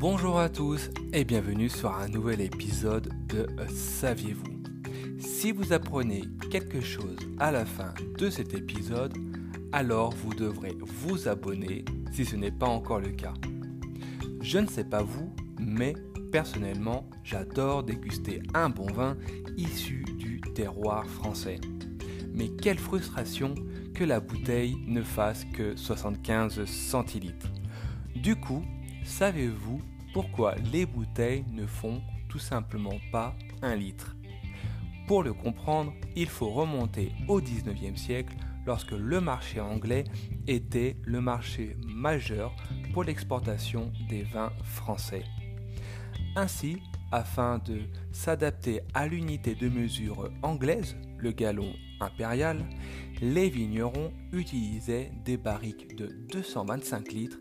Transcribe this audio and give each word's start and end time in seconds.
Bonjour 0.00 0.38
à 0.38 0.48
tous 0.48 0.90
et 1.12 1.24
bienvenue 1.24 1.68
sur 1.68 1.92
un 1.92 2.06
nouvel 2.06 2.40
épisode 2.40 3.12
de 3.26 3.48
Saviez-vous? 3.68 4.62
Si 5.18 5.50
vous 5.50 5.72
apprenez 5.72 6.22
quelque 6.52 6.80
chose 6.80 7.16
à 7.40 7.50
la 7.50 7.64
fin 7.64 7.92
de 8.16 8.30
cet 8.30 8.54
épisode, 8.54 9.18
alors 9.72 10.14
vous 10.14 10.32
devrez 10.34 10.76
vous 10.86 11.26
abonner 11.26 11.84
si 12.12 12.24
ce 12.24 12.36
n'est 12.36 12.52
pas 12.52 12.68
encore 12.68 13.00
le 13.00 13.08
cas. 13.08 13.34
Je 14.40 14.60
ne 14.60 14.68
sais 14.68 14.84
pas 14.84 15.02
vous, 15.02 15.34
mais 15.58 15.94
personnellement, 16.30 17.10
j'adore 17.24 17.82
déguster 17.82 18.40
un 18.54 18.70
bon 18.70 18.86
vin 18.86 19.16
issu 19.56 20.04
du 20.16 20.40
terroir 20.54 21.06
français. 21.06 21.60
Mais 22.32 22.50
quelle 22.50 22.78
frustration 22.78 23.52
que 23.96 24.04
la 24.04 24.20
bouteille 24.20 24.76
ne 24.86 25.02
fasse 25.02 25.44
que 25.46 25.74
75 25.74 26.66
centilitres. 26.66 27.50
Du 28.14 28.36
coup, 28.36 28.62
savez-vous 29.04 29.80
pourquoi 30.18 30.56
les 30.72 30.84
bouteilles 30.84 31.44
ne 31.52 31.64
font 31.64 32.02
tout 32.28 32.40
simplement 32.40 32.98
pas 33.12 33.36
un 33.62 33.76
litre? 33.76 34.16
Pour 35.06 35.22
le 35.22 35.32
comprendre, 35.32 35.92
il 36.16 36.26
faut 36.26 36.50
remonter 36.50 37.12
au 37.28 37.40
19e 37.40 37.94
siècle 37.94 38.34
lorsque 38.66 38.90
le 38.90 39.20
marché 39.20 39.60
anglais 39.60 40.02
était 40.48 40.96
le 41.04 41.20
marché 41.20 41.76
majeur 41.86 42.52
pour 42.92 43.04
l'exportation 43.04 43.92
des 44.08 44.24
vins 44.24 44.50
français. 44.64 45.22
Ainsi, 46.34 46.78
afin 47.12 47.58
de 47.58 47.82
s'adapter 48.10 48.80
à 48.94 49.06
l'unité 49.06 49.54
de 49.54 49.68
mesure 49.68 50.32
anglaise, 50.42 50.96
le 51.18 51.30
gallon 51.30 51.72
impérial, 52.00 52.68
les 53.22 53.48
vignerons 53.48 54.12
utilisaient 54.32 55.12
des 55.24 55.36
barriques 55.36 55.94
de 55.94 56.08
225 56.32 57.12
litres 57.12 57.38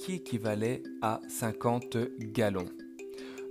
qui 0.00 0.14
équivalaient 0.14 0.82
à 1.02 1.20
50 1.28 1.98
gallons. 2.32 2.68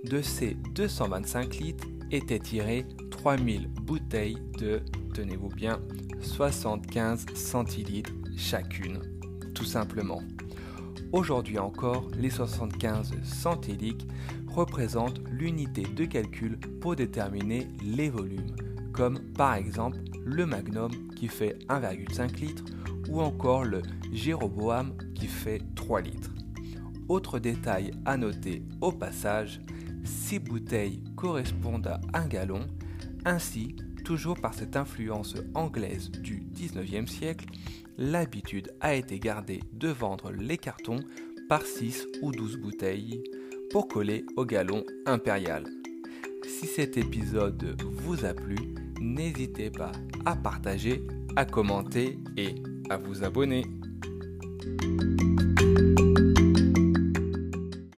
De 0.04 0.20
ces 0.20 0.56
225 0.74 1.56
litres 1.58 1.86
étaient 2.10 2.40
tirés 2.40 2.86
3000 3.10 3.68
bouteilles 3.68 4.38
de, 4.58 4.80
tenez-vous 5.14 5.48
bien, 5.48 5.80
75 6.20 7.26
centilitres 7.34 8.12
chacune, 8.36 8.98
tout 9.54 9.64
simplement. 9.64 10.22
Aujourd'hui 11.12 11.58
encore, 11.58 12.08
les 12.18 12.30
75 12.30 13.12
centilitres 13.22 14.06
représentent 14.48 15.20
l'unité 15.30 15.82
de 15.82 16.04
calcul 16.04 16.58
pour 16.80 16.96
déterminer 16.96 17.68
les 17.84 18.10
volumes, 18.10 18.56
comme 18.92 19.20
par 19.34 19.54
exemple 19.54 19.98
le 20.24 20.46
Magnum 20.46 20.90
qui 21.14 21.28
fait 21.28 21.58
1,5 21.68 22.40
litre 22.40 22.64
ou 23.08 23.20
encore 23.20 23.64
le 23.64 23.82
Jéroboam 24.12 24.96
qui 25.14 25.28
fait 25.28 25.60
3 25.76 26.00
litres. 26.00 26.30
Autre 27.10 27.40
détail 27.40 27.90
à 28.04 28.16
noter 28.16 28.62
au 28.80 28.92
passage, 28.92 29.60
6 30.04 30.38
bouteilles 30.38 31.02
correspondent 31.16 31.88
à 31.88 32.00
1 32.12 32.28
gallon, 32.28 32.68
ainsi, 33.24 33.74
toujours 34.04 34.40
par 34.40 34.54
cette 34.54 34.76
influence 34.76 35.34
anglaise 35.54 36.12
du 36.12 36.44
19e 36.54 37.08
siècle, 37.08 37.46
l'habitude 37.98 38.72
a 38.80 38.94
été 38.94 39.18
gardée 39.18 39.58
de 39.72 39.88
vendre 39.88 40.30
les 40.30 40.56
cartons 40.56 41.00
par 41.48 41.62
6 41.62 42.06
ou 42.22 42.30
12 42.30 42.58
bouteilles 42.58 43.24
pour 43.72 43.88
coller 43.88 44.24
au 44.36 44.44
gallon 44.44 44.84
impérial. 45.04 45.64
Si 46.46 46.66
cet 46.66 46.96
épisode 46.96 47.76
vous 47.82 48.24
a 48.24 48.34
plu, 48.34 48.54
n'hésitez 49.00 49.70
pas 49.72 49.90
à 50.24 50.36
partager, 50.36 51.04
à 51.34 51.44
commenter 51.44 52.20
et 52.36 52.54
à 52.88 52.98
vous 52.98 53.24
abonner. 53.24 53.66